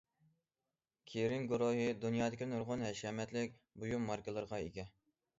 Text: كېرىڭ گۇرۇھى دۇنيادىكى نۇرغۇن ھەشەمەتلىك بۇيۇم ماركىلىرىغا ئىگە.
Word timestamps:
كېرىڭ 1.09 1.43
گۇرۇھى 1.51 1.83
دۇنيادىكى 2.05 2.47
نۇرغۇن 2.53 2.85
ھەشەمەتلىك 2.85 3.53
بۇيۇم 3.83 4.09
ماركىلىرىغا 4.13 4.61
ئىگە. 4.65 4.87